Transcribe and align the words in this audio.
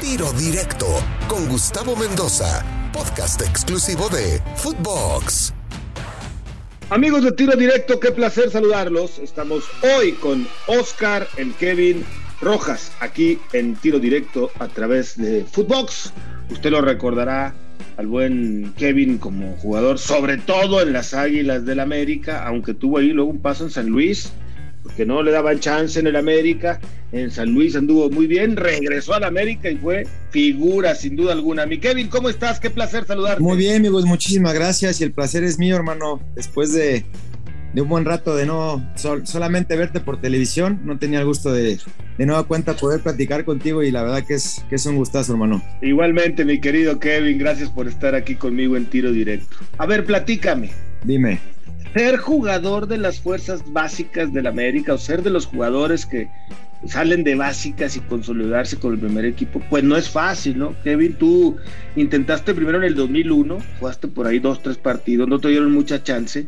Tiro 0.00 0.32
Directo 0.32 0.86
con 1.28 1.46
Gustavo 1.46 1.94
Mendoza, 1.94 2.64
podcast 2.90 3.42
exclusivo 3.42 4.08
de 4.08 4.40
Footbox. 4.56 5.52
Amigos 6.88 7.22
de 7.22 7.32
Tiro 7.32 7.54
Directo, 7.54 8.00
qué 8.00 8.10
placer 8.10 8.50
saludarlos. 8.50 9.18
Estamos 9.18 9.64
hoy 9.82 10.12
con 10.12 10.48
Oscar, 10.68 11.28
el 11.36 11.52
Kevin 11.52 12.02
Rojas, 12.40 12.92
aquí 13.00 13.38
en 13.52 13.76
Tiro 13.76 13.98
Directo 13.98 14.50
a 14.58 14.68
través 14.68 15.18
de 15.18 15.44
Footbox. 15.44 16.14
Usted 16.48 16.70
lo 16.70 16.80
recordará 16.80 17.54
al 17.98 18.06
buen 18.06 18.72
Kevin 18.78 19.18
como 19.18 19.54
jugador, 19.58 19.98
sobre 19.98 20.38
todo 20.38 20.80
en 20.80 20.94
las 20.94 21.12
Águilas 21.12 21.66
del 21.66 21.78
América, 21.78 22.46
aunque 22.46 22.72
tuvo 22.72 22.96
ahí 22.96 23.08
luego 23.10 23.30
un 23.30 23.42
paso 23.42 23.64
en 23.64 23.70
San 23.70 23.88
Luis 23.88 24.32
porque 24.82 25.04
no 25.04 25.22
le 25.22 25.30
daban 25.30 25.60
chance 25.60 25.98
en 25.98 26.06
el 26.06 26.16
América. 26.16 26.80
En 27.12 27.30
San 27.30 27.52
Luis 27.52 27.74
anduvo 27.74 28.08
muy 28.08 28.26
bien, 28.26 28.56
regresó 28.56 29.14
al 29.14 29.24
América 29.24 29.68
y 29.68 29.76
fue 29.76 30.06
figura 30.30 30.94
sin 30.94 31.16
duda 31.16 31.32
alguna. 31.32 31.66
Mi 31.66 31.78
Kevin, 31.78 32.08
¿cómo 32.08 32.28
estás? 32.28 32.60
Qué 32.60 32.70
placer 32.70 33.04
saludarte. 33.04 33.42
Muy 33.42 33.56
bien, 33.56 33.76
amigos, 33.76 34.04
muchísimas 34.04 34.54
gracias 34.54 35.00
y 35.00 35.04
el 35.04 35.12
placer 35.12 35.42
es 35.42 35.58
mío, 35.58 35.74
hermano. 35.74 36.20
Después 36.36 36.72
de, 36.72 37.04
un 37.74 37.88
buen 37.88 38.04
rato 38.04 38.36
de 38.36 38.46
no 38.46 38.88
solamente 39.24 39.76
verte 39.76 39.98
por 39.98 40.20
televisión, 40.20 40.80
no 40.84 40.98
tenía 40.98 41.18
el 41.18 41.26
gusto 41.26 41.52
de, 41.52 41.80
de 42.16 42.26
nueva 42.26 42.44
cuenta 42.44 42.74
poder 42.74 43.00
platicar 43.00 43.44
contigo 43.44 43.82
y 43.82 43.90
la 43.90 44.04
verdad 44.04 44.24
que 44.24 44.34
es, 44.34 44.64
que 44.68 44.76
es 44.76 44.86
un 44.86 44.94
gustazo, 44.94 45.32
hermano. 45.32 45.64
Igualmente, 45.82 46.44
mi 46.44 46.60
querido 46.60 47.00
Kevin, 47.00 47.38
gracias 47.38 47.70
por 47.70 47.88
estar 47.88 48.14
aquí 48.14 48.36
conmigo 48.36 48.76
en 48.76 48.86
tiro 48.86 49.10
directo. 49.10 49.56
A 49.78 49.86
ver, 49.86 50.04
platícame. 50.04 50.70
Dime 51.02 51.40
ser 51.92 52.16
jugador 52.18 52.86
de 52.86 52.98
las 52.98 53.20
fuerzas 53.20 53.62
básicas 53.72 54.32
del 54.32 54.46
América 54.46 54.94
o 54.94 54.98
ser 54.98 55.22
de 55.22 55.30
los 55.30 55.46
jugadores 55.46 56.06
que 56.06 56.28
salen 56.86 57.24
de 57.24 57.34
básicas 57.34 57.96
y 57.96 58.00
consolidarse 58.00 58.78
con 58.78 58.94
el 58.94 59.00
primer 59.00 59.24
equipo, 59.26 59.60
pues 59.68 59.84
no 59.84 59.96
es 59.96 60.08
fácil, 60.08 60.58
¿no? 60.58 60.74
Kevin, 60.82 61.14
tú 61.14 61.56
intentaste 61.94 62.54
primero 62.54 62.78
en 62.78 62.84
el 62.84 62.94
2001, 62.94 63.58
jugaste 63.78 64.08
por 64.08 64.26
ahí 64.26 64.38
dos, 64.38 64.62
tres 64.62 64.78
partidos, 64.78 65.28
no 65.28 65.38
te 65.38 65.48
dieron 65.48 65.72
mucha 65.72 66.02
chance 66.02 66.46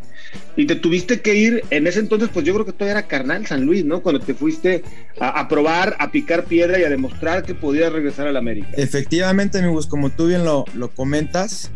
y 0.57 0.67
te 0.67 0.77
tuviste 0.77 1.21
que 1.21 1.35
ir, 1.35 1.63
en 1.71 1.87
ese 1.87 2.01
entonces, 2.01 2.31
pues 2.33 2.47
yo 2.47 2.55
creo 2.55 2.65
que 2.65 2.73
todavía 2.73 2.99
era 2.99 3.09
carnal 3.09 3.47
San 3.47 3.67
Luis, 3.67 3.85
¿no? 3.85 4.01
Cuando 4.01 4.21
te 4.21 4.33
fuiste 4.33 4.83
a, 5.21 5.47
probar, 5.49 5.97
a 5.99 6.11
picar 6.11 6.45
piedra 6.45 6.79
y 6.79 6.85
a 6.85 6.89
demostrar 6.89 7.43
que 7.43 7.55
podías 7.55 7.93
regresar 7.93 8.27
al 8.27 8.37
América. 8.37 8.69
Efectivamente, 8.77 9.59
amigos, 9.59 9.87
como 9.87 10.11
tú 10.11 10.29
bien 10.29 10.45
lo, 10.45 10.65
lo 10.75 10.89
comentas, 10.89 11.71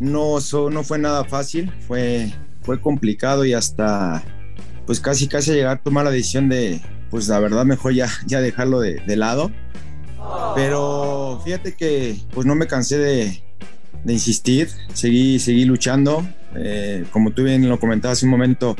no, 0.00 0.38
no 0.70 0.84
fue 0.84 0.98
nada 0.98 1.24
fácil, 1.24 1.72
fue 1.86 2.32
fue 2.62 2.80
complicado 2.80 3.44
y 3.44 3.54
hasta 3.54 4.22
pues 4.86 5.00
casi 5.00 5.28
casi 5.28 5.52
llegar 5.52 5.76
a 5.76 5.82
tomar 5.82 6.04
la 6.04 6.10
decisión 6.10 6.48
de 6.48 6.80
pues 7.10 7.28
la 7.28 7.38
verdad 7.40 7.64
mejor 7.64 7.92
ya, 7.94 8.08
ya 8.26 8.40
dejarlo 8.40 8.80
de, 8.80 9.16
lado. 9.16 9.50
Pero 10.54 11.40
fíjate 11.44 11.74
que 11.74 12.16
pues 12.32 12.46
no 12.46 12.54
me 12.54 12.66
cansé 12.66 12.98
de, 12.98 13.42
insistir, 14.06 14.68
seguí, 14.92 15.38
seguí 15.38 15.64
luchando. 15.64 16.26
Eh, 16.56 17.04
como 17.12 17.32
tú 17.32 17.44
bien 17.44 17.68
lo 17.68 17.78
comentabas 17.78 18.18
hace 18.18 18.26
un 18.26 18.30
momento, 18.30 18.76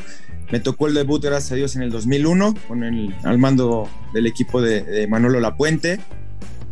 me 0.51 0.61
tocó 0.61 0.87
el 0.89 0.95
debut, 0.95 1.23
gracias 1.23 1.53
a 1.53 1.55
Dios, 1.57 1.77
en 1.77 1.83
el 1.83 1.91
2001 1.91 2.55
con 2.67 2.83
el, 2.83 3.15
al 3.25 3.39
mando 3.39 3.89
del 4.15 4.27
equipo 4.27 4.61
de, 4.61 4.83
de 4.83 5.07
Manolo 5.07 5.41
Lapuente. 5.41 6.01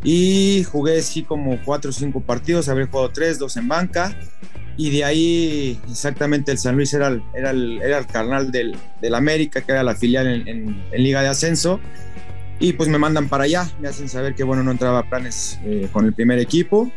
Y 0.03 0.65
jugué 0.65 0.99
así 0.99 1.23
como 1.23 1.59
cuatro 1.65 1.91
o 1.91 1.93
cinco 1.93 2.21
partidos, 2.21 2.69
habré 2.69 2.87
jugado 2.87 3.11
tres, 3.11 3.39
dos 3.39 3.57
en 3.57 3.69
banca 3.69 4.17
y 4.77 4.91
de 4.91 5.05
ahí 5.05 5.81
exactamente 5.91 6.53
el 6.53 6.59
San 6.59 6.77
Luis 6.77 6.93
era 6.93 7.09
el, 7.09 7.23
era 7.35 7.51
el, 7.51 7.81
era 7.83 7.99
el 7.99 8.07
carnal 8.07 8.51
del, 8.51 8.77
del, 9.01 9.15
América, 9.15 9.63
que 9.63 9.73
era 9.73 9.83
la 9.83 9.95
filial 9.95 10.27
en, 10.27 10.49
en, 10.93 11.03
Liga 11.03 11.23
de 11.23 11.29
Ascenso. 11.29 11.81
Y 12.59 12.75
pues 12.75 12.89
me 12.89 12.99
mandan 12.99 13.29
para 13.29 13.45
allá, 13.45 13.71
me 13.81 13.89
hacen 13.89 14.09
saber 14.09 14.35
que 14.35 14.45
bueno, 14.45 14.63
no 14.63 14.71
entraba 14.71 15.01
a 15.01 15.11
planes 15.11 15.59
eh, 15.65 15.89
con 15.93 16.05
el 16.05 16.13
primer 16.13 16.39
equipo. 16.39 16.91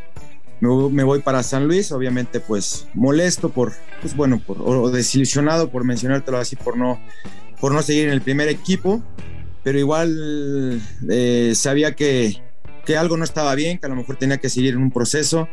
Me, 0.61 0.69
me, 0.89 1.03
voy 1.03 1.19
para 1.19 1.41
San 1.41 1.67
Luis, 1.67 1.91
obviamente 1.91 2.41
pues 2.41 2.88
molesto 2.94 3.50
por, 3.50 3.73
pues 4.02 4.16
bueno, 4.16 4.41
por, 4.45 4.61
o 4.61 4.89
desilusionado 4.91 5.69
por 5.69 5.85
mencionártelo 5.85 6.38
así, 6.38 6.57
por 6.57 6.78
no, 6.78 7.00
por 7.61 7.73
no 7.73 7.81
seguir 7.81 8.06
en 8.06 8.13
el 8.13 8.22
primer 8.22 8.50
equipo. 8.50 9.01
Pero 9.63 9.79
igual 9.79 10.81
eh, 11.09 11.53
sabía 11.56 11.94
que, 11.94 12.41
que 12.89 12.97
algo 12.97 13.17
no 13.17 13.23
estaba 13.23 13.53
bien, 13.53 13.77
que 13.77 13.85
a 13.85 13.89
lo 13.89 13.95
mejor 13.95 14.16
tenía 14.16 14.39
que 14.39 14.50
seguir 14.50 14.73
en 14.73 14.81
un 14.81 14.89
proceso. 14.89 15.47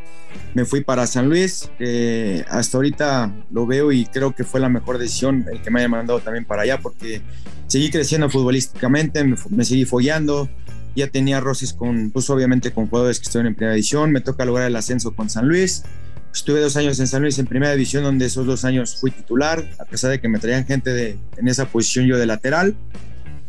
Me 0.55 0.65
fui 0.65 0.83
para 0.83 1.05
San 1.05 1.29
Luis, 1.29 1.69
que 1.77 2.43
hasta 2.49 2.77
ahorita 2.79 3.31
lo 3.51 3.67
veo 3.67 3.91
y 3.91 4.07
creo 4.07 4.33
que 4.33 4.43
fue 4.43 4.59
la 4.59 4.69
mejor 4.69 4.97
decisión 4.97 5.45
el 5.51 5.61
que 5.61 5.69
me 5.69 5.81
haya 5.81 5.87
mandado 5.87 6.19
también 6.19 6.45
para 6.45 6.63
allá, 6.63 6.79
porque 6.79 7.21
seguí 7.67 7.91
creciendo 7.91 8.27
futbolísticamente, 8.27 9.23
me, 9.23 9.65
seguí 9.65 9.85
follando, 9.85 10.49
ya 10.95 11.09
tenía 11.09 11.39
roces 11.39 11.73
con, 11.73 12.09
pues 12.09 12.27
obviamente 12.31 12.71
con 12.71 12.87
jugadores 12.87 13.19
que 13.19 13.25
estuvieron 13.25 13.49
en 13.49 13.55
primera 13.55 13.75
división, 13.75 14.11
me 14.11 14.21
toca 14.21 14.43
lograr 14.43 14.67
el 14.67 14.75
ascenso 14.75 15.15
con 15.15 15.29
San 15.29 15.47
Luis. 15.47 15.83
Estuve 16.33 16.59
dos 16.59 16.75
años 16.75 16.99
en 16.99 17.05
San 17.05 17.21
Luis 17.21 17.37
en 17.37 17.45
primera 17.45 17.73
división, 17.73 18.03
donde 18.03 18.25
esos 18.25 18.47
dos 18.47 18.65
años 18.65 18.97
fui 18.99 19.11
titular, 19.11 19.63
a 19.77 19.85
pesar 19.85 20.09
de 20.09 20.19
que 20.19 20.27
me 20.27 20.39
traían 20.39 20.65
gente 20.65 20.91
de, 20.91 21.19
en 21.37 21.47
esa 21.47 21.65
posición 21.65 22.07
yo 22.07 22.17
de 22.17 22.25
lateral. 22.25 22.75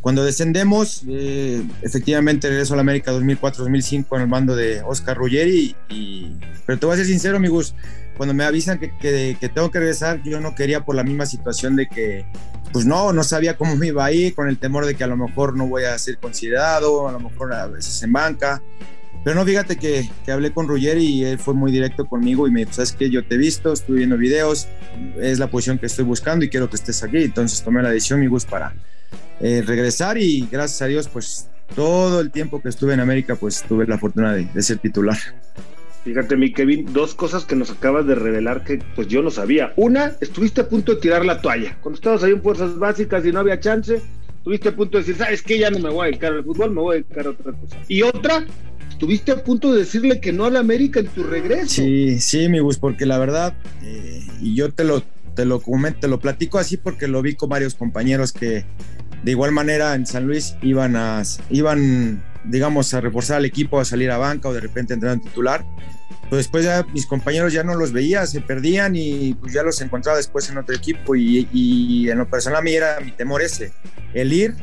Cuando 0.00 0.24
descendemos, 0.24 1.02
eh, 1.08 1.62
efectivamente 1.82 2.48
regreso 2.48 2.74
a 2.74 2.76
la 2.76 2.82
América 2.82 3.12
2004-2005 3.12 4.16
en 4.16 4.22
el 4.22 4.28
mando 4.28 4.54
de 4.54 4.80
Oscar 4.82 5.16
Ruggeri. 5.16 5.74
Y, 5.88 6.32
pero 6.66 6.78
te 6.78 6.86
voy 6.86 6.94
a 6.94 6.96
ser 6.98 7.06
sincero, 7.06 7.36
amigos, 7.36 7.74
cuando 8.16 8.32
me 8.32 8.44
avisan 8.44 8.78
que, 8.78 8.92
que, 8.98 9.48
tengo 9.48 9.70
que 9.70 9.80
regresar, 9.80 10.22
yo 10.22 10.40
no 10.40 10.54
quería 10.54 10.84
por 10.84 10.94
la 10.94 11.02
misma 11.02 11.26
situación 11.26 11.74
de 11.74 11.88
que, 11.88 12.24
pues 12.72 12.86
no, 12.86 13.12
no 13.12 13.24
sabía 13.24 13.56
cómo 13.56 13.76
me 13.76 13.88
iba 13.88 14.04
a 14.04 14.12
ir, 14.12 14.34
con 14.34 14.48
el 14.48 14.58
temor 14.58 14.86
de 14.86 14.94
que 14.94 15.02
a 15.02 15.08
lo 15.08 15.16
mejor 15.16 15.56
no 15.56 15.66
voy 15.66 15.84
a 15.84 15.98
ser 15.98 16.18
considerado, 16.18 17.08
a 17.08 17.12
lo 17.12 17.20
mejor 17.20 17.52
a 17.52 17.66
veces 17.66 18.00
en 18.02 18.12
banca. 18.12 18.62
Pero 19.24 19.34
no, 19.34 19.44
fíjate 19.44 19.76
que, 19.76 20.08
que 20.24 20.30
hablé 20.30 20.52
con 20.52 20.68
Ruggeri 20.68 21.04
y 21.04 21.24
él 21.24 21.40
fue 21.40 21.54
muy 21.54 21.72
directo 21.72 22.06
conmigo 22.06 22.46
y 22.46 22.52
me 22.52 22.60
dijo, 22.60 22.72
sabes 22.72 22.92
que 22.92 23.10
yo 23.10 23.24
te 23.24 23.34
he 23.34 23.38
visto, 23.38 23.72
estuve 23.72 23.98
viendo 23.98 24.16
videos, 24.16 24.68
es 25.20 25.40
la 25.40 25.50
posición 25.50 25.78
que 25.78 25.86
estoy 25.86 26.04
buscando 26.04 26.44
y 26.44 26.48
quiero 26.48 26.70
que 26.70 26.76
estés 26.76 27.02
aquí. 27.02 27.18
Entonces 27.18 27.62
tomé 27.62 27.82
la 27.82 27.90
decisión, 27.90 28.20
amigos, 28.20 28.46
para 28.46 28.74
eh, 29.40 29.62
regresar 29.64 30.18
y 30.18 30.48
gracias 30.50 30.82
a 30.82 30.86
Dios, 30.86 31.08
pues 31.08 31.48
todo 31.74 32.20
el 32.20 32.30
tiempo 32.30 32.60
que 32.60 32.68
estuve 32.68 32.94
en 32.94 33.00
América, 33.00 33.36
pues 33.36 33.62
tuve 33.62 33.86
la 33.86 33.98
fortuna 33.98 34.34
de, 34.34 34.62
ser 34.62 34.78
titular. 34.78 35.16
Fíjate, 36.04 36.36
mi 36.36 36.52
Kevin, 36.52 36.92
dos 36.92 37.14
cosas 37.14 37.44
que 37.44 37.54
nos 37.54 37.70
acabas 37.70 38.06
de 38.06 38.14
revelar 38.14 38.64
que 38.64 38.78
pues 38.94 39.08
yo 39.08 39.22
no 39.22 39.30
sabía. 39.30 39.72
Una, 39.76 40.12
estuviste 40.20 40.62
a 40.62 40.68
punto 40.68 40.94
de 40.94 41.00
tirar 41.00 41.24
la 41.24 41.40
toalla. 41.40 41.76
Cuando 41.82 41.96
estabas 41.96 42.22
ahí 42.22 42.32
en 42.32 42.42
fuerzas 42.42 42.78
básicas 42.78 43.24
y 43.26 43.32
no 43.32 43.40
había 43.40 43.60
chance, 43.60 44.00
estuviste 44.38 44.70
a 44.70 44.76
punto 44.76 44.96
de 44.96 45.04
decir, 45.04 45.16
¿sabes 45.16 45.42
qué? 45.42 45.58
Ya 45.58 45.70
no 45.70 45.78
me 45.78 45.90
voy 45.90 46.02
a 46.02 46.06
dedicar 46.06 46.32
al 46.32 46.44
fútbol, 46.44 46.70
me 46.70 46.80
voy 46.80 46.96
a 46.96 47.00
dedicar 47.00 47.26
a 47.26 47.30
otra 47.30 47.52
cosa. 47.52 47.76
Y 47.88 48.02
otra, 48.02 48.46
estuviste 48.88 49.32
a 49.32 49.44
punto 49.44 49.72
de 49.72 49.80
decirle 49.80 50.20
que 50.20 50.32
no 50.32 50.46
a 50.46 50.50
la 50.50 50.60
América 50.60 51.00
en 51.00 51.08
tu 51.08 51.24
regreso. 51.24 51.82
Sí, 51.82 52.18
sí, 52.20 52.48
mi 52.48 52.60
Gus, 52.60 52.78
porque 52.78 53.04
la 53.04 53.18
verdad, 53.18 53.54
eh, 53.82 54.26
y 54.40 54.54
yo 54.54 54.72
te 54.72 54.84
lo, 54.84 55.02
te 55.34 55.44
lo 55.44 55.60
comento, 55.60 56.00
te 56.00 56.08
lo 56.08 56.18
platico 56.18 56.58
así 56.58 56.78
porque 56.78 57.06
lo 57.06 57.20
vi 57.20 57.34
con 57.34 57.50
varios 57.50 57.74
compañeros 57.74 58.32
que 58.32 58.64
de 59.22 59.30
igual 59.30 59.52
manera 59.52 59.94
en 59.94 60.06
San 60.06 60.26
Luis 60.26 60.56
iban 60.62 60.96
a, 60.96 61.22
iban, 61.50 62.22
digamos, 62.44 62.94
a 62.94 63.00
reforzar 63.00 63.38
al 63.38 63.44
equipo, 63.44 63.80
a 63.80 63.84
salir 63.84 64.10
a 64.10 64.18
banca 64.18 64.48
o 64.48 64.52
de 64.52 64.60
repente 64.60 64.94
entrar 64.94 65.14
en 65.14 65.20
titular. 65.20 65.64
Pues 66.28 66.40
después 66.40 66.64
ya 66.64 66.86
mis 66.92 67.06
compañeros 67.06 67.52
ya 67.52 67.64
no 67.64 67.74
los 67.74 67.92
veía, 67.92 68.26
se 68.26 68.40
perdían 68.40 68.94
y 68.94 69.34
pues 69.34 69.52
ya 69.52 69.62
los 69.62 69.80
encontraba 69.80 70.18
después 70.18 70.48
en 70.50 70.58
otro 70.58 70.74
equipo 70.74 71.16
y, 71.16 72.08
en 72.10 72.18
lo 72.18 72.28
personal 72.28 72.60
a 72.60 72.62
mí 72.62 72.72
era 72.72 73.00
mi 73.00 73.12
temor 73.12 73.40
ese, 73.40 73.72
el 74.12 74.32
ir, 74.32 74.54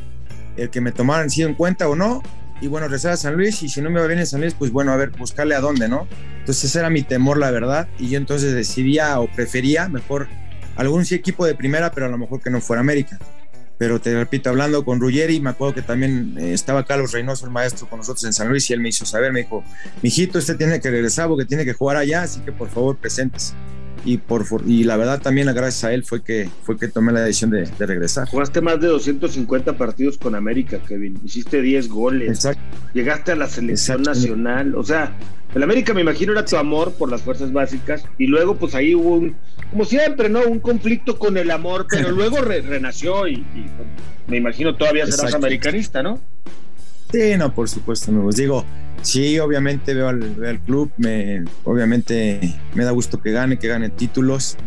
el 0.58 0.70
que 0.70 0.80
me 0.80 0.92
tomaran 0.92 1.30
si 1.30 1.42
en 1.42 1.56
cuenta 1.56 1.90
o 1.90 1.96
no 1.96 2.22
y 2.62 2.68
bueno, 2.68 2.88
regresar 2.88 3.14
a 3.14 3.18
San 3.18 3.36
Luis 3.36 3.64
y 3.64 3.70
si 3.70 3.82
no 3.82 3.90
me 3.90 4.00
va 4.00 4.08
bien 4.08 4.20
en 4.20 4.28
San 4.28 4.42
Luis, 4.42 4.54
pues 4.54 4.72
bueno, 4.72 4.92
a 4.92 4.96
ver, 4.96 5.10
buscarle 5.10 5.56
a 5.56 5.60
dónde, 5.60 5.90
¿no? 5.90 6.08
Entonces 6.40 6.66
ese 6.66 6.80
era 6.80 6.90
mi 6.90 7.02
temor, 7.02 7.38
la 7.38 7.52
verdad, 7.52 7.88
y 8.00 8.10
yo 8.10 8.18
entonces 8.18 8.54
decidía 8.54 9.20
o 9.20 9.28
prefería 9.28 9.90
mejor 9.90 10.28
algún 10.76 11.04
equipo 11.10 11.46
de 11.46 11.56
primera, 11.56 11.92
pero 11.92 12.06
a 12.06 12.10
lo 12.10 12.18
mejor 12.18 12.42
que 12.42 12.50
no 12.50 12.62
fuera 12.62 12.80
América 12.80 13.20
pero 13.78 14.00
te 14.00 14.14
repito, 14.14 14.50
hablando 14.50 14.86
con 14.86 15.00
Ruggeri, 15.00 15.40
me 15.40 15.50
acuerdo 15.50 15.76
que 15.76 15.82
también 15.82 16.36
eh, 16.38 16.54
estaba 16.54 16.86
Carlos 16.86 17.12
Reynoso, 17.12 17.46
el 17.46 17.52
maestro, 17.52 17.88
con 17.88 18.00
nosotros 18.00 18.24
en 18.24 18.34
San 18.34 18.50
Luis, 18.50 18.70
y 18.70 18.74
él 18.74 18.80
me 18.80 18.90
hizo 18.90 19.06
saber, 19.06 19.32
me 19.32 19.42
dijo, 19.42 19.64
mijito, 20.02 20.40
usted 20.40 20.58
tiene 20.58 20.80
que 20.80 20.90
regresar 20.90 21.28
porque 21.28 21.46
tiene 21.46 21.66
que 21.66 21.74
jugar 21.74 21.98
allá, 21.98 22.24
así 22.24 22.40
que 22.42 22.52
por 22.52 22.70
favor 22.70 22.96
presentes. 22.98 23.54
Y, 24.06 24.18
por, 24.18 24.46
y 24.68 24.84
la 24.84 24.98
verdad 24.98 25.20
también 25.20 25.48
gracias 25.48 25.84
a 25.84 25.94
él 25.94 26.04
fue 26.04 26.24
que, 26.24 26.48
fue 26.64 26.78
que 26.78 26.88
tomé 26.88 27.12
la 27.12 27.22
decisión 27.22 27.50
de, 27.50 27.66
regresar. 27.80 28.28
Jugaste 28.28 28.62
más 28.62 28.80
de 28.80 28.88
250 28.88 29.74
partidos 29.74 30.18
con 30.18 30.36
América, 30.36 30.80
Kevin, 30.88 31.20
hiciste 31.26 31.62
10 31.62 31.90
goles, 31.90 32.30
Exacto. 32.30 32.62
llegaste 32.94 33.32
a 33.32 33.36
la 33.36 33.48
selección 33.48 34.04
nacional, 34.04 34.76
o 34.76 34.84
sea, 34.84 35.18
el 35.56 35.64
América 35.64 35.94
me 35.94 36.02
imagino 36.02 36.34
era 36.34 36.46
tu 36.46 36.58
amor 36.58 36.94
por 36.94 37.10
las 37.10 37.22
fuerzas 37.22 37.52
básicas 37.52 38.06
y 38.18 38.28
luego 38.28 38.56
pues 38.56 38.76
ahí 38.76 38.94
hubo 38.94 39.16
un, 39.16 39.36
como 39.72 39.86
siempre, 39.86 40.30
¿no? 40.30 40.42
Un 40.44 40.60
conflicto 40.60 41.18
con 41.18 41.38
el 41.38 41.50
amor, 41.50 41.88
pero 41.90 42.12
luego 42.14 42.42
renació 42.42 43.28
y, 43.28 43.44
me 44.28 44.38
imagino 44.38 44.76
todavía 44.76 45.06
serás 45.08 45.34
americanista, 45.34 46.04
¿no? 46.04 46.20
Sí, 47.16 47.38
no, 47.38 47.54
por 47.54 47.70
supuesto, 47.70 48.12
me 48.12 48.30
digo, 48.34 48.66
sí, 49.02 49.40
obviamente 49.40 49.94
veo 49.94 50.10
al, 50.10 50.60
club, 50.66 50.92
me, 50.98 51.46
obviamente 51.64 52.54
me 52.74 52.84
da 52.84 52.92
gusto 52.92 53.22
que 53.22 53.32
gane, 53.32 53.58
que 53.58 53.70
gane 53.70 53.88
títulos. 53.88 54.58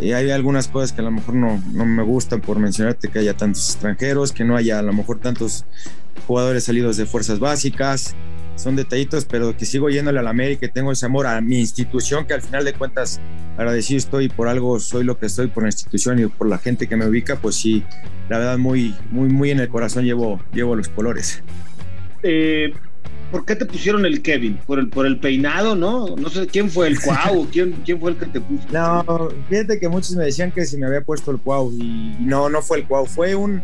Y 0.00 0.10
hay 0.10 0.32
algunas 0.32 0.66
cosas 0.66 0.90
que 0.90 1.00
a 1.00 1.04
lo 1.04 1.12
mejor 1.12 1.36
no, 1.36 1.62
no 1.74 1.86
me 1.86 2.02
gustan 2.02 2.40
por 2.40 2.58
mencionarte 2.58 3.06
que 3.06 3.20
haya 3.20 3.36
tantos 3.36 3.70
extranjeros, 3.70 4.32
que 4.32 4.42
no 4.42 4.56
haya 4.56 4.80
a 4.80 4.82
lo 4.82 4.92
mejor 4.92 5.20
tantos 5.20 5.64
jugadores 6.26 6.64
salidos 6.64 6.96
de 6.96 7.06
fuerzas 7.06 7.38
básicas 7.38 8.16
son 8.56 8.74
detallitos, 8.74 9.24
pero 9.26 9.56
que 9.56 9.64
sigo 9.66 9.90
yéndole 9.90 10.18
a 10.18 10.22
la 10.22 10.30
América 10.30 10.66
y 10.66 10.70
tengo 10.70 10.90
ese 10.90 11.06
amor 11.06 11.26
a 11.26 11.40
mi 11.40 11.60
institución, 11.60 12.26
que 12.26 12.34
al 12.34 12.42
final 12.42 12.64
de 12.64 12.72
cuentas 12.72 13.20
agradecido 13.56 13.98
estoy 13.98 14.28
por 14.28 14.48
algo, 14.48 14.80
soy 14.80 15.04
lo 15.04 15.18
que 15.18 15.28
soy 15.28 15.46
por 15.48 15.62
la 15.62 15.68
institución 15.68 16.18
y 16.18 16.26
por 16.26 16.48
la 16.48 16.58
gente 16.58 16.88
que 16.88 16.96
me 16.96 17.06
ubica, 17.06 17.36
pues 17.36 17.54
sí, 17.54 17.84
la 18.28 18.38
verdad 18.38 18.58
muy, 18.58 18.94
muy, 19.10 19.28
muy 19.28 19.50
en 19.50 19.60
el 19.60 19.68
corazón 19.68 20.04
llevo, 20.04 20.40
llevo 20.52 20.74
los 20.74 20.88
colores. 20.88 21.42
Eh, 22.28 22.72
¿Por 23.30 23.44
qué 23.44 23.56
te 23.56 23.66
pusieron 23.66 24.06
el 24.06 24.22
Kevin? 24.22 24.58
¿Por 24.66 24.78
el, 24.78 24.88
por 24.88 25.04
el 25.04 25.18
peinado, 25.18 25.74
no? 25.74 26.14
No 26.16 26.28
sé 26.28 26.46
quién 26.46 26.70
fue 26.70 26.86
el 26.86 27.00
Cuau, 27.00 27.48
¿quién, 27.52 27.72
quién 27.84 27.98
fue 27.98 28.12
el 28.12 28.16
que 28.16 28.26
te 28.26 28.40
puso. 28.40 28.64
No, 28.72 29.28
fíjate 29.48 29.80
que 29.80 29.88
muchos 29.88 30.14
me 30.14 30.24
decían 30.24 30.52
que 30.52 30.64
si 30.64 30.76
me 30.76 30.86
había 30.86 31.02
puesto 31.02 31.32
el 31.32 31.38
Cuau 31.38 31.72
y 31.72 32.16
no, 32.20 32.48
no 32.48 32.62
fue 32.62 32.78
el 32.78 32.86
Cuau, 32.86 33.06
fue 33.06 33.34
un, 33.34 33.62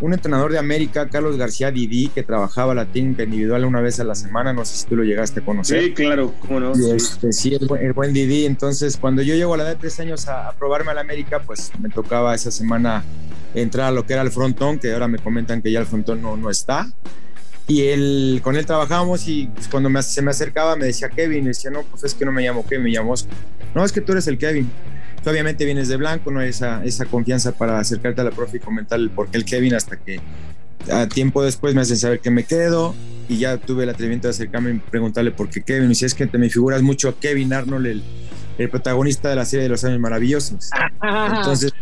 un 0.00 0.12
entrenador 0.12 0.50
de 0.50 0.58
América, 0.58 1.08
Carlos 1.08 1.36
García 1.36 1.70
Didi, 1.70 2.08
que 2.08 2.24
trabajaba 2.24 2.74
la 2.74 2.86
técnica 2.86 3.22
individual 3.22 3.64
una 3.64 3.80
vez 3.80 4.00
a 4.00 4.04
la 4.04 4.16
semana, 4.16 4.52
no 4.52 4.64
sé 4.64 4.78
si 4.78 4.86
tú 4.86 4.96
lo 4.96 5.04
llegaste 5.04 5.40
a 5.40 5.44
conocer. 5.44 5.82
Sí, 5.82 5.92
claro, 5.92 6.34
cómo 6.40 6.58
no. 6.58 6.72
Este, 6.72 7.32
sí, 7.32 7.54
el 7.54 7.66
buen, 7.66 7.84
el 7.84 7.92
buen, 7.92 8.12
Didi, 8.12 8.46
entonces 8.46 8.96
cuando 8.96 9.22
yo 9.22 9.36
llego 9.36 9.54
a 9.54 9.58
la 9.58 9.62
edad 9.62 9.72
de 9.72 9.78
tres 9.78 9.98
años 10.00 10.26
a, 10.26 10.48
a 10.48 10.52
probarme 10.54 10.90
a 10.90 10.94
la 10.94 11.02
América, 11.02 11.40
pues 11.40 11.70
me 11.80 11.88
tocaba 11.88 12.34
esa 12.34 12.50
semana 12.50 13.04
entrar 13.54 13.86
a 13.86 13.90
lo 13.92 14.04
que 14.04 14.14
era 14.14 14.22
el 14.22 14.32
frontón, 14.32 14.80
que 14.80 14.92
ahora 14.92 15.06
me 15.06 15.18
comentan 15.18 15.62
que 15.62 15.70
ya 15.70 15.78
el 15.78 15.86
frontón 15.86 16.20
no, 16.20 16.36
no 16.36 16.50
está 16.50 16.92
y 17.66 17.82
él, 17.82 18.40
con 18.42 18.56
él 18.56 18.66
trabajábamos 18.66 19.26
y 19.26 19.46
pues, 19.46 19.68
cuando 19.68 19.88
me, 19.88 20.02
se 20.02 20.20
me 20.20 20.30
acercaba 20.30 20.76
me 20.76 20.86
decía 20.86 21.08
Kevin, 21.08 21.44
y 21.44 21.48
decía, 21.48 21.70
no, 21.70 21.82
pues 21.82 22.04
es 22.04 22.14
que 22.14 22.24
no 22.24 22.32
me 22.32 22.42
llamo 22.42 22.66
Kevin, 22.66 22.84
me 22.84 22.90
llamo 22.90 23.12
Oscar. 23.12 23.34
No, 23.74 23.84
es 23.84 23.92
que 23.92 24.00
tú 24.00 24.12
eres 24.12 24.26
el 24.26 24.38
Kevin. 24.38 24.70
Tú 25.22 25.30
obviamente 25.30 25.64
vienes 25.64 25.88
de 25.88 25.96
blanco, 25.96 26.30
no 26.30 26.40
hay 26.40 26.50
esa, 26.50 26.84
esa 26.84 27.06
confianza 27.06 27.52
para 27.52 27.78
acercarte 27.78 28.20
a 28.20 28.24
la 28.24 28.30
profe 28.30 28.58
y 28.58 28.60
comentar 28.60 29.00
el 29.00 29.10
por 29.10 29.30
qué 29.30 29.38
el 29.38 29.44
Kevin 29.44 29.74
hasta 29.74 29.96
que 29.96 30.20
a 30.92 31.08
tiempo 31.08 31.42
después 31.42 31.74
me 31.74 31.80
hacen 31.80 31.96
saber 31.96 32.20
que 32.20 32.30
me 32.30 32.44
quedo 32.44 32.94
y 33.26 33.38
ya 33.38 33.56
tuve 33.56 33.84
el 33.84 33.88
atrevimiento 33.88 34.28
de 34.28 34.32
acercarme 34.32 34.70
y 34.72 34.78
preguntarle 34.78 35.30
por 35.30 35.48
qué 35.48 35.62
Kevin. 35.62 35.90
Y 35.90 35.94
si 35.94 36.04
es 36.04 36.14
que 36.14 36.26
te 36.26 36.36
me 36.36 36.50
figuras 36.50 36.82
mucho 36.82 37.08
a 37.08 37.18
Kevin 37.18 37.54
Arnold, 37.54 37.86
el, 37.86 38.02
el 38.58 38.68
protagonista 38.68 39.30
de 39.30 39.36
la 39.36 39.46
serie 39.46 39.62
de 39.62 39.70
los 39.70 39.82
años 39.84 39.98
maravillosos. 39.98 40.70
Entonces, 41.02 41.72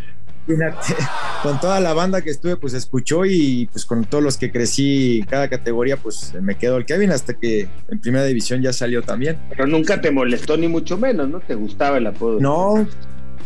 con 1.42 1.60
toda 1.60 1.80
la 1.80 1.92
banda 1.92 2.22
que 2.22 2.30
estuve, 2.30 2.56
pues 2.56 2.74
escuchó 2.74 3.24
y 3.24 3.68
pues 3.72 3.84
con 3.84 4.04
todos 4.04 4.22
los 4.22 4.36
que 4.36 4.50
crecí 4.50 5.20
en 5.20 5.26
cada 5.26 5.48
categoría, 5.48 5.96
pues 5.96 6.34
me 6.40 6.56
quedó 6.56 6.76
el 6.76 6.84
Kevin 6.84 7.10
hasta 7.10 7.34
que 7.34 7.68
en 7.88 8.00
primera 8.00 8.24
división 8.24 8.62
ya 8.62 8.72
salió 8.72 9.02
también. 9.02 9.38
Pero 9.50 9.66
nunca 9.66 10.00
te 10.00 10.10
molestó 10.10 10.56
ni 10.56 10.68
mucho 10.68 10.98
menos, 10.98 11.28
¿no? 11.28 11.40
¿Te 11.40 11.54
gustaba 11.54 11.98
el 11.98 12.06
apodo? 12.06 12.40
No, 12.40 12.86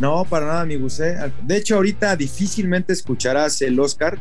no, 0.00 0.24
para 0.24 0.46
nada, 0.46 0.64
mi 0.64 0.76
Gusé. 0.76 1.16
De 1.42 1.56
hecho, 1.56 1.76
ahorita 1.76 2.16
difícilmente 2.16 2.92
escucharás 2.92 3.62
el 3.62 3.78
Oscar. 3.80 4.18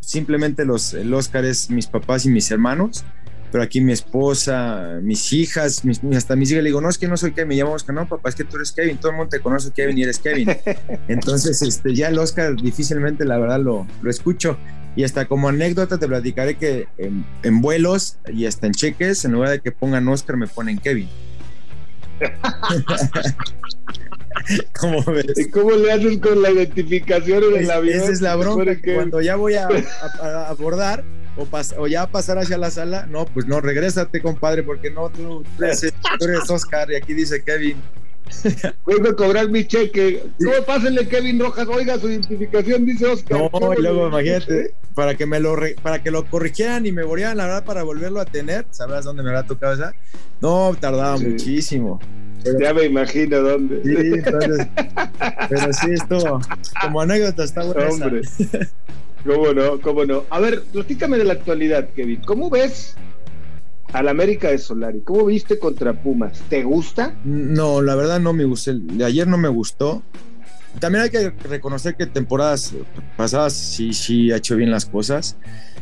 Simplemente 0.00 0.64
los, 0.64 0.94
el 0.94 1.12
Oscar 1.14 1.44
es 1.44 1.70
mis 1.70 1.86
papás 1.86 2.26
y 2.26 2.28
mis 2.28 2.50
hermanos 2.50 3.04
pero 3.50 3.62
aquí 3.62 3.80
mi 3.80 3.92
esposa, 3.92 4.98
mis 5.02 5.32
hijas, 5.32 5.84
mis, 5.84 6.02
hasta 6.14 6.36
mis 6.36 6.50
hijas 6.50 6.62
le 6.62 6.70
digo, 6.70 6.80
no, 6.80 6.88
es 6.88 6.98
que 6.98 7.08
no 7.08 7.16
soy 7.16 7.32
Kevin, 7.32 7.48
me 7.48 7.54
llamo 7.56 7.72
Oscar, 7.72 7.94
no, 7.94 8.08
papá, 8.08 8.28
es 8.28 8.34
que 8.34 8.44
tú 8.44 8.56
eres 8.56 8.72
Kevin, 8.72 8.98
todo 8.98 9.10
el 9.12 9.16
mundo 9.16 9.30
te 9.30 9.40
conoce 9.40 9.70
Kevin 9.70 9.98
y 9.98 10.02
eres 10.02 10.18
Kevin. 10.18 10.48
Entonces, 11.08 11.62
este, 11.62 11.94
ya 11.94 12.08
el 12.08 12.18
Oscar 12.18 12.56
difícilmente, 12.56 13.24
la 13.24 13.38
verdad, 13.38 13.60
lo, 13.60 13.86
lo 14.02 14.10
escucho. 14.10 14.58
Y 14.96 15.04
hasta 15.04 15.26
como 15.26 15.48
anécdota 15.48 15.98
te 15.98 16.08
platicaré 16.08 16.56
que 16.56 16.88
en, 16.96 17.24
en, 17.42 17.60
vuelos 17.60 18.16
y 18.32 18.46
hasta 18.46 18.66
en 18.66 18.72
cheques, 18.72 19.26
en 19.26 19.32
lugar 19.32 19.50
de 19.50 19.60
que 19.60 19.70
pongan 19.70 20.08
Oscar, 20.08 20.38
me 20.38 20.46
ponen 20.46 20.78
Kevin. 20.78 21.08
¿Cómo 24.80 25.02
ves? 25.04 25.32
¿Y 25.36 25.50
cómo 25.50 25.72
le 25.72 25.92
haces 25.92 26.18
con 26.18 26.40
la 26.40 26.50
identificación 26.50 27.44
en 27.44 27.64
el 27.64 27.70
avión? 27.70 27.96
Esa 27.96 28.10
es 28.10 28.20
la 28.22 28.36
bronca, 28.36 28.76
cuando 28.94 29.20
ya 29.20 29.36
voy 29.36 29.54
a, 29.54 29.66
a, 29.66 30.26
a 30.26 30.48
abordar, 30.48 31.04
o, 31.36 31.86
ya 31.86 32.06
pasar 32.06 32.38
hacia 32.38 32.58
la 32.58 32.70
sala, 32.70 33.06
no, 33.06 33.26
pues 33.26 33.46
no, 33.46 33.60
regrésate, 33.60 34.20
compadre, 34.20 34.62
porque 34.62 34.90
no, 34.90 35.10
tú, 35.10 35.44
tú, 35.56 35.64
eres, 35.64 35.92
tú 36.18 36.24
eres, 36.24 36.48
Oscar 36.50 36.90
y 36.90 36.96
aquí 36.96 37.14
dice 37.14 37.42
Kevin. 37.42 37.76
Vengo 38.86 39.10
a 39.10 39.16
cobrar 39.16 39.48
mi 39.48 39.66
cheque. 39.66 40.24
No, 40.38 40.50
pásenle 40.66 41.06
Kevin 41.06 41.38
Rojas, 41.38 41.68
oiga, 41.68 41.98
su 41.98 42.08
identificación 42.08 42.84
dice 42.84 43.06
Oscar. 43.06 43.50
No, 43.52 43.74
y 43.74 43.82
luego 43.82 44.08
imagínate, 44.08 44.74
para 44.94 45.14
que 45.14 45.26
me 45.26 45.38
lo 45.38 45.54
re, 45.54 45.76
para 45.80 46.02
que 46.02 46.10
lo 46.10 46.24
corrigieran 46.24 46.86
y 46.86 46.92
me 46.92 47.04
volvieran 47.04 47.36
la 47.36 47.44
verdad 47.44 47.64
para 47.64 47.82
volverlo 47.82 48.20
a 48.20 48.24
tener, 48.24 48.66
¿sabrás 48.70 49.04
dónde 49.04 49.22
me 49.22 49.28
habrá 49.28 49.44
tocado 49.44 49.74
esa? 49.74 49.94
No, 50.40 50.76
tardaba 50.78 51.18
sí. 51.18 51.26
muchísimo. 51.26 52.00
Pero, 52.42 52.60
ya 52.60 52.74
me 52.74 52.84
imagino 52.84 53.40
dónde. 53.40 53.82
Sí, 53.82 53.96
entonces, 53.96 54.68
pero 55.48 55.72
sí, 55.72 55.90
esto 55.92 56.40
como 56.80 57.00
anécdota 57.00 57.44
está 57.44 57.64
buena. 57.64 57.88
Hombre. 57.88 58.22
¿Cómo 59.26 59.52
no? 59.52 59.80
¿Cómo 59.80 60.04
no? 60.04 60.24
A 60.30 60.38
ver, 60.38 60.62
platícame 60.62 61.18
de 61.18 61.24
la 61.24 61.32
actualidad, 61.32 61.88
Kevin. 61.94 62.22
¿Cómo 62.24 62.48
ves 62.48 62.94
al 63.92 64.08
América 64.08 64.50
de 64.50 64.58
Solari? 64.58 65.00
¿Cómo 65.00 65.26
viste 65.26 65.58
contra 65.58 65.92
Pumas? 65.92 66.40
¿Te 66.48 66.62
gusta? 66.62 67.16
No, 67.24 67.82
la 67.82 67.96
verdad 67.96 68.20
no 68.20 68.32
me 68.32 68.44
gustó. 68.44 68.72
De 68.74 69.04
ayer 69.04 69.26
no 69.26 69.36
me 69.36 69.48
gustó. 69.48 70.02
También 70.78 71.04
hay 71.04 71.10
que 71.10 71.30
reconocer 71.30 71.96
que 71.96 72.06
temporadas 72.06 72.74
pasadas 73.16 73.54
sí, 73.54 73.92
sí 73.94 74.30
ha 74.30 74.36
hecho 74.36 74.56
bien 74.56 74.70
las 74.70 74.86
cosas. 74.86 75.36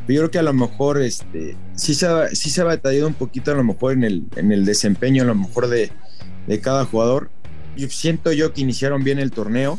Pero 0.06 0.14
yo 0.14 0.20
creo 0.22 0.30
que 0.30 0.38
a 0.38 0.42
lo 0.42 0.52
mejor 0.52 1.02
este, 1.02 1.56
sí, 1.74 1.94
se 1.94 2.06
ha, 2.06 2.28
sí 2.28 2.48
se 2.50 2.62
ha 2.62 2.64
batallado 2.64 3.08
un 3.08 3.14
poquito 3.14 3.50
a 3.50 3.54
lo 3.54 3.64
mejor 3.64 3.92
en 3.92 4.04
el, 4.04 4.24
en 4.36 4.52
el 4.52 4.64
desempeño, 4.64 5.22
a 5.22 5.26
lo 5.26 5.34
mejor 5.34 5.68
de, 5.68 5.90
de 6.46 6.60
cada 6.60 6.84
jugador. 6.86 7.30
Yo 7.76 7.88
siento 7.90 8.32
yo 8.32 8.52
que 8.52 8.60
iniciaron 8.60 9.02
bien 9.02 9.18
el 9.18 9.32
torneo 9.32 9.78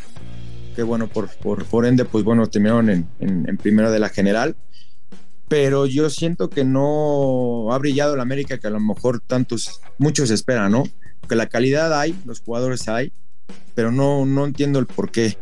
que 0.75 0.83
bueno, 0.83 1.07
por, 1.07 1.29
por, 1.37 1.65
por 1.65 1.85
ende, 1.85 2.05
pues 2.05 2.23
bueno, 2.23 2.47
terminaron 2.47 2.89
en, 2.89 3.07
en, 3.19 3.47
en, 3.47 3.57
primera 3.57 3.89
de 3.89 3.99
la 3.99 4.09
general. 4.09 4.55
Pero 5.47 5.85
yo 5.85 6.09
siento 6.09 6.49
que 6.49 6.65
no 6.65 7.71
ha 7.71 7.77
brillado 7.77 8.15
el 8.15 8.19
América 8.19 8.57
que 8.57 8.67
a 8.67 8.71
lo 8.71 8.79
mejor 8.79 9.19
tantos, 9.19 9.79
muchos 9.97 10.31
esperan, 10.31 10.71
¿no? 10.71 10.83
Que 11.29 11.35
la 11.35 11.47
calidad 11.47 11.97
hay, 11.97 12.15
los 12.25 12.41
jugadores 12.41 12.87
hay, 12.87 13.11
pero 13.75 13.91
no, 13.91 14.25
no 14.25 14.45
entiendo 14.45 14.79
el 14.79 14.87
por 14.87 15.11
qué. 15.11 15.37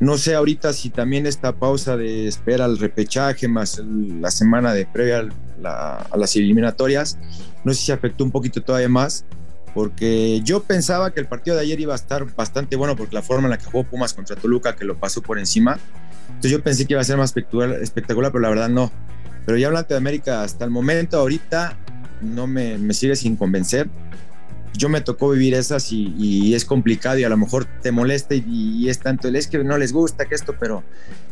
No 0.00 0.16
sé 0.16 0.36
ahorita 0.36 0.72
si 0.72 0.90
también 0.90 1.26
esta 1.26 1.52
pausa 1.52 1.96
de 1.96 2.28
espera 2.28 2.66
al 2.66 2.78
repechaje 2.78 3.48
más 3.48 3.82
la 3.84 4.30
semana 4.30 4.72
de 4.72 4.86
previa 4.86 5.28
la, 5.60 5.96
a 5.96 6.16
las 6.16 6.36
eliminatorias, 6.36 7.18
no 7.64 7.74
sé 7.74 7.86
si 7.86 7.92
afectó 7.92 8.22
un 8.22 8.30
poquito 8.30 8.62
todavía 8.62 8.88
más, 8.88 9.24
porque 9.78 10.40
yo 10.42 10.64
pensaba 10.64 11.12
que 11.12 11.20
el 11.20 11.26
partido 11.26 11.54
de 11.54 11.62
ayer 11.62 11.78
iba 11.78 11.92
a 11.92 11.94
estar 11.94 12.26
bastante 12.34 12.74
bueno 12.74 12.96
porque 12.96 13.14
la 13.14 13.22
forma 13.22 13.44
en 13.44 13.50
la 13.50 13.58
que 13.58 13.66
jugó 13.66 13.84
Pumas 13.84 14.12
contra 14.12 14.34
Toluca, 14.34 14.74
que 14.74 14.84
lo 14.84 14.96
pasó 14.96 15.22
por 15.22 15.38
encima. 15.38 15.78
Entonces 16.26 16.50
yo 16.50 16.60
pensé 16.64 16.84
que 16.84 16.94
iba 16.94 17.00
a 17.00 17.04
ser 17.04 17.16
más 17.16 17.30
espectacular, 17.30 17.80
espectacular 17.80 18.32
pero 18.32 18.42
la 18.42 18.48
verdad 18.48 18.68
no. 18.68 18.90
Pero 19.46 19.56
ya 19.56 19.68
hablando 19.68 19.86
de 19.90 19.96
América, 19.96 20.42
hasta 20.42 20.64
el 20.64 20.72
momento, 20.72 21.20
ahorita, 21.20 21.78
no 22.20 22.48
me, 22.48 22.76
me 22.76 22.92
sigue 22.92 23.14
sin 23.14 23.36
convencer. 23.36 23.88
Yo 24.76 24.88
me 24.88 25.00
tocó 25.00 25.30
vivir 25.30 25.54
esas 25.54 25.92
y, 25.92 26.14
y, 26.18 26.54
es 26.54 26.64
complicado 26.64 27.18
y 27.18 27.24
a 27.24 27.28
lo 27.28 27.36
mejor 27.36 27.66
te 27.82 27.92
molesta 27.92 28.34
y, 28.34 28.44
y 28.46 28.88
es 28.88 28.98
tanto 28.98 29.28
el 29.28 29.36
es 29.36 29.46
que 29.46 29.58
no 29.64 29.78
les 29.78 29.92
gusta 29.92 30.26
que 30.26 30.34
esto, 30.34 30.54
pero 30.58 30.82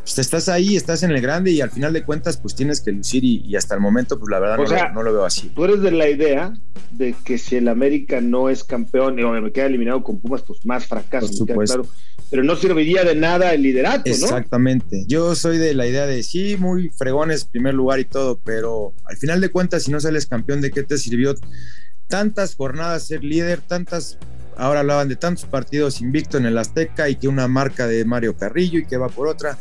pues 0.06 0.18
estás 0.20 0.48
ahí, 0.48 0.76
estás 0.76 1.02
en 1.02 1.10
el 1.10 1.20
grande 1.20 1.50
y 1.50 1.60
al 1.60 1.70
final 1.70 1.92
de 1.92 2.04
cuentas 2.04 2.36
pues 2.36 2.54
tienes 2.54 2.80
que 2.80 2.92
lucir 2.92 3.24
y, 3.24 3.42
y 3.44 3.56
hasta 3.56 3.74
el 3.74 3.80
momento 3.80 4.20
pues 4.20 4.30
la 4.30 4.38
verdad 4.38 4.56
no, 4.56 4.66
sea, 4.66 4.88
lo, 4.88 4.94
no, 4.94 5.02
lo, 5.02 5.12
veo 5.12 5.24
así. 5.24 5.48
Tú 5.48 5.64
eres 5.64 5.80
de 5.80 5.90
la 5.90 6.08
idea 6.08 6.52
de 6.92 7.14
que 7.24 7.38
si 7.38 7.56
el 7.56 7.66
América 7.66 8.20
no 8.20 8.48
es 8.48 8.62
campeón 8.62 9.22
o 9.24 9.32
me 9.32 9.52
queda 9.52 9.66
eliminado 9.66 10.04
con 10.04 10.20
Pumas 10.20 10.42
pues 10.42 10.64
más 10.64 10.86
fracaso, 10.86 11.44
claro. 11.44 11.86
pero 12.30 12.44
no 12.44 12.54
serviría 12.54 13.02
de 13.02 13.16
nada 13.16 13.52
el 13.52 13.62
liderato, 13.62 14.08
¿no? 14.08 14.14
Exactamente. 14.14 15.04
Yo 15.08 15.34
soy 15.34 15.58
de 15.58 15.74
la 15.74 15.88
idea 15.88 16.06
de 16.06 16.22
sí, 16.22 16.56
muy 16.56 16.90
fregones, 16.90 17.44
primer 17.44 17.74
lugar 17.74 17.98
y 17.98 18.04
todo, 18.04 18.38
pero 18.44 18.94
al 19.06 19.16
final 19.16 19.40
de 19.40 19.48
cuentas 19.48 19.82
si 19.82 19.90
no 19.90 19.98
sales 19.98 20.26
campeón, 20.26 20.60
¿de 20.60 20.70
qué 20.70 20.84
te 20.84 20.98
sirvió 20.98 21.34
tantas 22.08 22.54
jornadas 22.54 23.06
ser 23.06 23.24
líder, 23.24 23.60
tantas 23.60 24.18
ahora 24.56 24.80
hablaban 24.80 25.08
de 25.08 25.16
tantos 25.16 25.44
partidos 25.44 26.00
invicto 26.00 26.38
en 26.38 26.46
el 26.46 26.56
Azteca 26.58 27.08
y 27.08 27.16
que 27.16 27.28
una 27.28 27.46
marca 27.46 27.86
de 27.86 28.04
Mario 28.04 28.36
Carrillo 28.36 28.78
y 28.78 28.86
que 28.86 28.96
va 28.96 29.08
por 29.08 29.28
otra. 29.28 29.58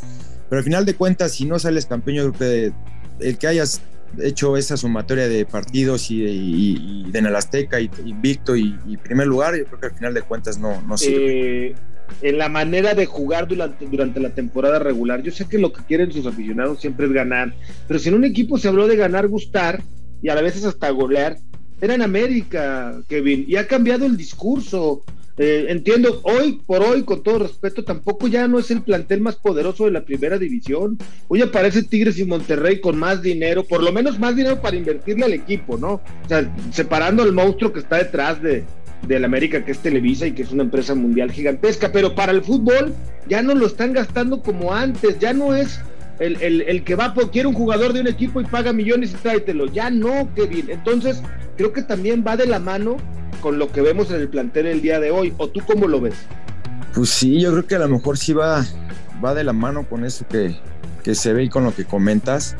Pero 0.48 0.58
al 0.58 0.64
final 0.64 0.84
de 0.84 0.94
cuentas, 0.94 1.32
si 1.32 1.44
no 1.44 1.58
sales 1.58 1.86
campeón, 1.86 2.16
yo 2.16 2.32
que 2.32 2.72
el 3.20 3.38
que 3.38 3.46
hayas 3.46 3.82
hecho 4.20 4.56
esa 4.56 4.76
sumatoria 4.76 5.28
de 5.28 5.44
partidos 5.44 6.10
y, 6.10 6.22
y, 6.22 7.04
y 7.06 7.10
de 7.10 7.18
en 7.18 7.26
el 7.26 7.36
Azteca 7.36 7.80
y, 7.80 7.90
invicto 8.04 8.56
y, 8.56 8.72
primer 9.02 9.26
lugar, 9.26 9.56
yo 9.56 9.64
creo 9.66 9.80
que 9.80 9.86
al 9.86 9.94
final 9.94 10.14
de 10.14 10.22
cuentas 10.22 10.58
no, 10.58 10.80
no 10.82 10.96
sirve. 10.96 11.68
Eh, 11.68 11.74
en 12.22 12.38
la 12.38 12.48
manera 12.48 12.94
de 12.94 13.04
jugar 13.04 13.48
durante, 13.48 13.84
durante 13.86 14.20
la 14.20 14.30
temporada 14.30 14.78
regular, 14.78 15.22
yo 15.22 15.32
sé 15.32 15.46
que 15.48 15.58
lo 15.58 15.72
que 15.72 15.82
quieren 15.84 16.12
sus 16.12 16.24
aficionados 16.26 16.80
siempre 16.80 17.06
es 17.06 17.12
ganar, 17.12 17.52
pero 17.88 17.98
si 17.98 18.08
en 18.08 18.14
un 18.14 18.24
equipo 18.24 18.58
se 18.58 18.68
habló 18.68 18.86
de 18.86 18.96
ganar, 18.96 19.26
gustar 19.26 19.82
y 20.22 20.28
a 20.28 20.34
veces 20.36 20.64
hasta 20.64 20.88
golear, 20.90 21.36
era 21.80 21.94
en 21.94 22.02
América, 22.02 23.00
Kevin, 23.08 23.44
y 23.48 23.56
ha 23.56 23.66
cambiado 23.66 24.06
el 24.06 24.16
discurso. 24.16 25.02
Eh, 25.38 25.66
entiendo, 25.68 26.20
hoy 26.22 26.62
por 26.66 26.82
hoy, 26.82 27.02
con 27.02 27.22
todo 27.22 27.40
respeto, 27.40 27.84
tampoco 27.84 28.26
ya 28.26 28.48
no 28.48 28.58
es 28.58 28.70
el 28.70 28.80
plantel 28.80 29.20
más 29.20 29.36
poderoso 29.36 29.84
de 29.84 29.90
la 29.90 30.04
primera 30.04 30.38
división. 30.38 30.96
Hoy 31.28 31.42
aparece 31.42 31.82
Tigres 31.82 32.18
y 32.18 32.24
Monterrey 32.24 32.80
con 32.80 32.98
más 32.98 33.20
dinero, 33.20 33.62
por 33.62 33.82
lo 33.82 33.92
menos 33.92 34.18
más 34.18 34.34
dinero 34.34 34.62
para 34.62 34.76
invertirle 34.76 35.26
al 35.26 35.34
equipo, 35.34 35.76
¿no? 35.76 35.94
O 35.94 36.28
sea, 36.28 36.50
separando 36.72 37.22
al 37.22 37.34
monstruo 37.34 37.70
que 37.70 37.80
está 37.80 37.98
detrás 37.98 38.42
de, 38.42 38.64
de 39.06 39.20
la 39.20 39.26
América, 39.26 39.62
que 39.62 39.72
es 39.72 39.78
Televisa 39.78 40.26
y 40.26 40.32
que 40.32 40.42
es 40.42 40.52
una 40.52 40.62
empresa 40.62 40.94
mundial 40.94 41.30
gigantesca, 41.30 41.92
pero 41.92 42.14
para 42.14 42.32
el 42.32 42.42
fútbol 42.42 42.94
ya 43.28 43.42
no 43.42 43.54
lo 43.54 43.66
están 43.66 43.92
gastando 43.92 44.42
como 44.42 44.72
antes, 44.72 45.18
ya 45.18 45.34
no 45.34 45.54
es 45.54 45.80
el, 46.18 46.40
el, 46.42 46.62
el, 46.62 46.84
que 46.84 46.94
va 46.94 47.14
por 47.14 47.30
quiere 47.30 47.48
un 47.48 47.54
jugador 47.54 47.92
de 47.92 48.00
un 48.00 48.06
equipo 48.06 48.40
y 48.40 48.44
paga 48.44 48.72
millones 48.72 49.12
y 49.12 49.14
tráetelo. 49.14 49.66
Ya 49.66 49.90
no, 49.90 50.28
Kevin. 50.34 50.70
Entonces, 50.70 51.22
creo 51.56 51.72
que 51.72 51.82
también 51.82 52.24
va 52.26 52.36
de 52.36 52.46
la 52.46 52.58
mano 52.58 52.96
con 53.40 53.58
lo 53.58 53.70
que 53.70 53.82
vemos 53.82 54.10
en 54.10 54.20
el 54.20 54.28
plantel 54.28 54.66
el 54.66 54.82
día 54.82 55.00
de 55.00 55.10
hoy. 55.10 55.34
¿O 55.38 55.48
tú 55.48 55.60
cómo 55.66 55.88
lo 55.88 56.00
ves? 56.00 56.14
Pues 56.94 57.10
sí, 57.10 57.40
yo 57.40 57.52
creo 57.52 57.66
que 57.66 57.74
a 57.74 57.80
lo 57.80 57.88
mejor 57.88 58.16
sí 58.16 58.32
va, 58.32 58.64
va 59.24 59.34
de 59.34 59.44
la 59.44 59.52
mano 59.52 59.86
con 59.88 60.04
eso 60.04 60.26
que, 60.28 60.56
que 61.04 61.14
se 61.14 61.32
ve 61.32 61.44
y 61.44 61.48
con 61.48 61.64
lo 61.64 61.74
que 61.74 61.84
comentas. 61.84 62.56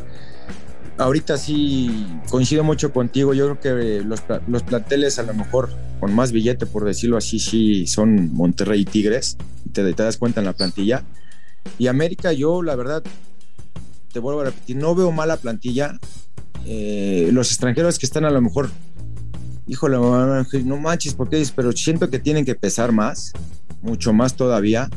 Ahorita 0.98 1.36
sí 1.36 2.06
coincido 2.30 2.62
mucho 2.62 2.92
contigo. 2.92 3.34
Yo 3.34 3.56
creo 3.56 3.60
que 3.60 4.04
los, 4.04 4.22
los 4.46 4.62
planteles 4.62 5.18
a 5.18 5.22
lo 5.22 5.34
mejor 5.34 5.70
con 6.00 6.14
más 6.14 6.32
billete, 6.32 6.66
por 6.66 6.84
decirlo 6.84 7.16
así, 7.16 7.38
sí 7.38 7.86
son 7.86 8.32
Monterrey 8.34 8.82
y 8.82 8.84
Tigres. 8.84 9.36
Te, 9.72 9.92
te 9.92 10.02
das 10.02 10.16
cuenta 10.18 10.40
en 10.40 10.46
la 10.46 10.52
plantilla. 10.52 11.02
Y 11.78 11.88
América, 11.88 12.32
yo 12.32 12.62
la 12.62 12.76
verdad, 12.76 13.02
te 14.16 14.20
vuelvo 14.20 14.40
a 14.40 14.44
repetir, 14.44 14.76
no 14.76 14.94
veo 14.94 15.12
mala 15.12 15.37
plantilla. 15.37 15.99
Eh, 16.64 17.28
los 17.35 17.50
extranjeros 17.50 17.99
que 17.99 18.06
están 18.06 18.25
a 18.25 18.30
lo 18.30 18.40
mejor, 18.40 18.70
híjole, 19.66 19.99
no 19.99 20.76
manches, 20.78 21.12
porque 21.12 21.46
pero 21.54 21.70
siento 21.73 22.08
que 22.08 22.18
tienen 22.18 22.46
que 22.46 22.54
pesar 22.54 22.92
más, 22.92 23.35
mucho 23.82 24.14
más 24.14 24.35
todavía. 24.35 24.88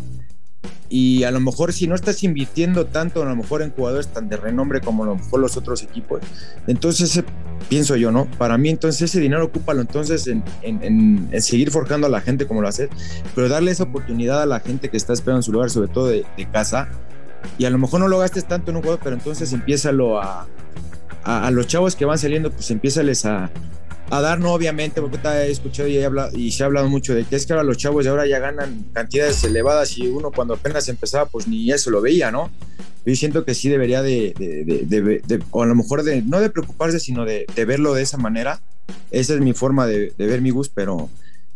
Y 0.87 1.23
a 1.23 1.31
lo 1.31 1.41
mejor 1.41 1.73
si 1.73 1.85
no 1.85 1.95
estás 1.95 2.23
invirtiendo 2.23 2.85
tanto, 2.85 3.21
a 3.21 3.25
lo 3.25 3.35
mejor 3.35 3.61
en 3.61 3.71
jugadores 3.71 4.07
tan 4.07 4.29
de 4.29 4.37
renombre 4.37 4.79
como 4.79 5.03
a 5.03 5.07
lo 5.07 5.15
mejor 5.17 5.41
los 5.41 5.57
otros 5.57 5.83
equipos, 5.83 6.21
entonces 6.65 7.21
pienso 7.67 7.97
yo, 7.97 8.13
¿no? 8.13 8.25
Para 8.37 8.57
mí 8.57 8.69
entonces 8.69 9.01
ese 9.01 9.19
dinero 9.19 9.43
ocúpalo 9.43 9.81
entonces 9.81 10.27
en, 10.27 11.29
seguir 11.41 11.71
forjando 11.71 12.07
a 12.07 12.09
la 12.09 12.21
gente 12.21 12.47
como 12.47 12.61
lo 12.61 12.69
hace, 12.69 12.87
pero 13.35 13.49
darle 13.49 13.71
esa 13.71 13.83
oportunidad 13.83 14.41
a 14.41 14.45
la 14.45 14.61
gente 14.61 14.87
que 14.89 14.95
está 14.95 15.11
esperando 15.11 15.39
en 15.39 15.43
su 15.43 15.51
lugar, 15.51 15.69
sobre 15.69 15.89
todo 15.89 16.07
de 16.07 16.25
casa, 16.53 16.87
y 17.57 17.65
a 17.65 17.69
lo 17.69 17.77
mejor 17.77 17.99
no 17.99 18.07
lo 18.07 18.19
gastes 18.19 18.47
tanto 18.47 18.71
en 18.71 18.77
un 18.77 18.83
juego, 18.83 18.99
pero 19.03 19.15
entonces 19.15 19.51
empiézalo 19.53 20.21
a, 20.21 20.47
a, 21.23 21.47
a 21.47 21.51
los 21.51 21.67
chavos 21.67 21.95
que 21.95 22.05
van 22.05 22.17
saliendo, 22.17 22.51
pues 22.51 22.69
empiézales 22.71 23.25
a, 23.25 23.49
a 24.09 24.21
dar, 24.21 24.39
no 24.39 24.53
obviamente, 24.53 25.01
porque 25.01 25.19
he 25.27 25.51
escuchado 25.51 25.87
y, 25.87 25.97
he 25.97 26.05
hablado, 26.05 26.35
y 26.35 26.51
se 26.51 26.63
ha 26.63 26.65
hablado 26.65 26.89
mucho 26.89 27.13
de 27.13 27.25
que 27.25 27.35
es 27.35 27.45
que 27.45 27.53
ahora 27.53 27.63
los 27.63 27.77
chavos 27.77 28.03
de 28.03 28.09
ahora 28.09 28.25
ya 28.27 28.39
ganan 28.39 28.85
cantidades 28.93 29.43
elevadas 29.43 29.97
y 29.97 30.07
uno 30.07 30.31
cuando 30.31 30.55
apenas 30.55 30.87
empezaba 30.89 31.25
pues 31.25 31.47
ni 31.47 31.71
eso 31.71 31.91
lo 31.91 32.01
veía, 32.01 32.31
¿no? 32.31 32.49
Yo 33.05 33.15
siento 33.15 33.45
que 33.45 33.53
sí 33.53 33.69
debería 33.69 34.01
de, 34.01 34.33
de, 34.37 34.63
de, 34.85 35.21
de 35.25 35.43
o 35.51 35.63
a 35.63 35.65
lo 35.65 35.75
mejor 35.75 36.03
de, 36.03 36.21
no 36.21 36.39
de 36.39 36.49
preocuparse, 36.49 36.99
sino 36.99 37.25
de, 37.25 37.45
verlo 37.65 37.93
de 37.93 38.03
esa 38.03 38.17
manera. 38.17 38.61
Esa 39.11 39.35
es 39.35 39.39
mi 39.39 39.53
forma 39.53 39.87
de, 39.87 40.13
ver 40.17 40.41
mi 40.41 40.49
gusto, 40.49 40.73
pero 40.75 41.09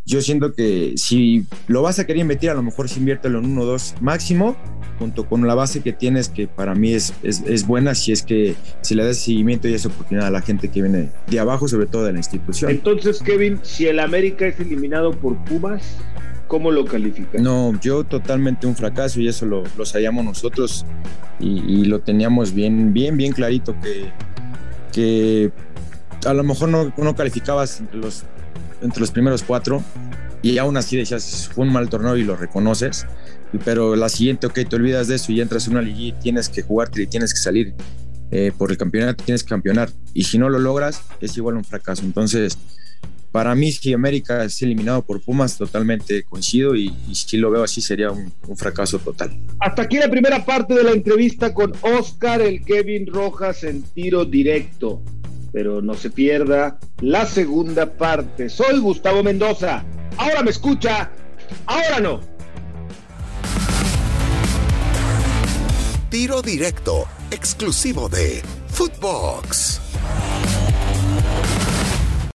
yo 0.05 0.21
siento 0.21 0.53
que 0.53 0.93
si 0.97 1.45
lo 1.67 1.81
vas 1.81 1.99
a 1.99 2.05
querer 2.05 2.21
invertir, 2.21 2.49
a 2.49 2.53
lo 2.53 2.63
mejor 2.63 2.89
sí 2.89 2.99
inviértelo 2.99 3.39
en 3.39 3.45
uno 3.45 3.61
o 3.61 3.65
dos 3.65 3.95
máximo, 4.01 4.57
junto 4.99 5.27
con 5.27 5.47
la 5.47 5.55
base 5.55 5.81
que 5.81 5.93
tienes, 5.93 6.29
que 6.29 6.47
para 6.47 6.75
mí 6.75 6.93
es, 6.93 7.13
es, 7.23 7.41
es, 7.41 7.65
buena, 7.65 7.95
si 7.95 8.11
es 8.11 8.21
que 8.21 8.55
si 8.81 8.95
le 8.95 9.05
das 9.05 9.17
seguimiento 9.17 9.67
y 9.67 9.73
esa 9.73 9.87
oportunidad 9.87 10.27
a 10.27 10.31
la 10.31 10.41
gente 10.41 10.69
que 10.69 10.81
viene 10.81 11.09
de 11.27 11.39
abajo, 11.39 11.67
sobre 11.67 11.87
todo 11.87 12.03
de 12.03 12.11
la 12.11 12.19
institución. 12.19 12.71
Entonces, 12.71 13.21
Kevin, 13.21 13.59
si 13.63 13.87
el 13.87 13.99
América 13.99 14.45
es 14.45 14.59
eliminado 14.59 15.11
por 15.11 15.41
Pumas, 15.45 15.97
¿cómo 16.47 16.69
lo 16.69 16.85
calificas? 16.85 17.41
No, 17.41 17.79
yo 17.79 18.03
totalmente 18.03 18.67
un 18.67 18.75
fracaso 18.75 19.21
y 19.21 19.27
eso 19.27 19.45
lo, 19.45 19.63
lo 19.77 19.85
sabíamos 19.85 20.25
nosotros 20.25 20.85
y, 21.39 21.59
y, 21.65 21.85
lo 21.85 22.01
teníamos 22.01 22.53
bien, 22.53 22.93
bien, 22.93 23.17
bien 23.17 23.31
clarito 23.31 23.75
que, 23.81 24.11
que 24.91 25.51
a 26.25 26.33
lo 26.33 26.43
mejor 26.43 26.69
no, 26.69 26.93
no 26.95 27.15
calificabas 27.15 27.79
entre 27.79 27.97
los 27.99 28.25
entre 28.83 28.99
los 28.99 29.11
primeros 29.11 29.43
cuatro 29.43 29.83
y 30.43 30.57
aún 30.57 30.75
así 30.75 30.97
decías, 30.97 31.49
fue 31.53 31.65
un 31.65 31.71
mal 31.71 31.89
torneo 31.89 32.17
y 32.17 32.23
lo 32.23 32.35
reconoces, 32.35 33.07
pero 33.63 33.95
la 33.95 34.09
siguiente, 34.09 34.45
ok, 34.45 34.59
te 34.69 34.75
olvidas 34.75 35.07
de 35.07 35.15
eso 35.15 35.31
y 35.31 35.39
entras 35.39 35.67
en 35.67 35.73
una 35.73 35.81
liga 35.81 35.99
y 35.99 36.11
tienes 36.21 36.49
que 36.49 36.61
jugarte 36.61 37.01
y 37.01 37.07
tienes 37.07 37.33
que 37.33 37.39
salir 37.39 37.73
eh, 38.29 38.51
por 38.57 38.69
el 38.69 38.77
campeonato, 38.77 39.23
tienes 39.23 39.41
que 39.43 39.49
campeonar. 39.49 39.89
Y 40.13 40.25
si 40.25 40.37
no 40.37 40.49
lo 40.49 40.59
logras, 40.59 41.01
es 41.21 41.37
igual 41.37 41.55
un 41.55 41.63
fracaso. 41.63 42.03
Entonces, 42.03 42.57
para 43.31 43.55
mí, 43.55 43.71
si 43.71 43.93
América 43.93 44.43
es 44.43 44.61
eliminado 44.61 45.01
por 45.01 45.21
Pumas, 45.21 45.57
totalmente 45.57 46.23
coincido 46.23 46.75
y, 46.75 46.93
y 47.07 47.15
si 47.15 47.37
lo 47.37 47.49
veo 47.49 47.63
así, 47.63 47.81
sería 47.81 48.11
un, 48.11 48.33
un, 48.45 48.57
fracaso 48.57 48.99
total. 48.99 49.31
Hasta 49.59 49.83
aquí 49.83 49.97
la 49.97 50.09
primera 50.09 50.43
parte 50.43 50.73
de 50.73 50.83
la 50.83 50.91
entrevista 50.91 51.53
con 51.53 51.71
Oscar, 51.81 52.41
el 52.41 52.65
Kevin 52.65 53.07
Rojas 53.07 53.63
en 53.63 53.81
tiro 53.81 54.25
directo 54.25 55.01
pero 55.53 55.81
no 55.81 55.93
se 55.93 56.09
pierda 56.09 56.79
la 56.99 57.25
segunda 57.25 57.85
parte. 57.85 58.49
Soy 58.49 58.79
Gustavo 58.79 59.23
Mendoza. 59.23 59.85
Ahora 60.17 60.41
me 60.41 60.49
escucha, 60.49 61.11
ahora 61.67 61.99
no. 62.01 62.19
Tiro 66.09 66.41
directo, 66.41 67.05
exclusivo 67.31 68.09
de 68.09 68.41
Footbox. 68.67 69.82